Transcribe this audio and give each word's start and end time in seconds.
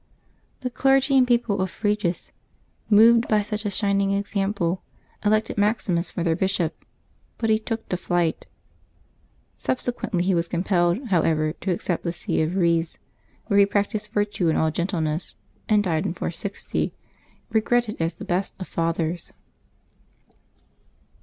The 0.61 0.71
clergy 0.71 1.15
and 1.15 1.27
people 1.27 1.61
of 1.61 1.69
Frejus, 1.69 2.31
moved 2.89 3.27
by 3.27 3.43
such 3.43 3.65
a 3.65 3.69
shining 3.69 4.15
ex 4.15 4.35
ample, 4.35 4.81
elected 5.23 5.59
Maximus 5.59 6.09
for 6.09 6.23
their 6.23 6.35
bishop, 6.35 6.83
but 7.37 7.51
he 7.51 7.59
took 7.59 7.87
to 7.89 7.97
flight; 7.97 8.47
subsequently 9.59 10.23
he 10.23 10.33
was 10.33 10.47
compelled, 10.47 11.09
however, 11.09 11.53
to 11.53 11.71
accept 11.71 12.03
the 12.03 12.11
see 12.13 12.41
of 12.41 12.53
Eiez, 12.53 12.97
where 13.45 13.59
he 13.59 13.65
practised 13.67 14.09
virtue 14.09 14.47
in 14.47 14.55
all 14.55 14.71
gentleness, 14.71 15.35
and 15.69 15.83
died 15.83 16.07
in 16.07 16.15
460, 16.15 16.95
regretted 17.51 17.95
as 17.99 18.15
the 18.15 18.25
best 18.25 18.55
of 18.59 18.67
fathers. 18.67 19.33